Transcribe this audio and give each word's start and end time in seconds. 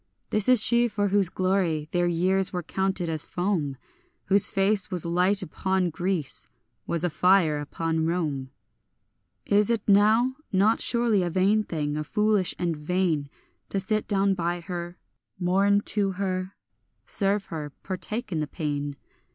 This 0.31 0.49
is 0.49 0.63
she 0.63 0.87
for 0.87 1.09
whose 1.09 1.29
glory 1.29 1.87
their 1.91 2.07
years 2.07 2.51
were 2.51 2.63
counted 2.63 3.07
as 3.07 3.23
foam; 3.23 3.77
Whose 4.29 4.47
face 4.47 4.89
was 4.89 5.03
a 5.03 5.09
light 5.09 5.43
upon 5.43 5.91
Greece, 5.91 6.47
was 6.87 7.03
a 7.03 7.09
fire 7.11 7.59
upon 7.59 8.07
Rome. 8.07 8.49
Is 9.45 9.69
it 9.69 9.87
now 9.87 10.37
not 10.51 10.81
surely 10.81 11.21
a 11.21 11.29
vain 11.29 11.63
thing, 11.63 11.97
a 11.97 12.03
foolish 12.03 12.55
and 12.57 12.75
vain, 12.75 13.29
To 13.69 13.79
sit 13.79 14.07
down 14.07 14.33
by 14.33 14.61
her, 14.61 14.97
mourn 15.37 15.81
to 15.93 16.13
her, 16.13 16.55
serve 17.05 17.45
her, 17.53 17.71
partake 17.83 18.31
in 18.31 18.39
the 18.39 18.47
pain? 18.47 18.95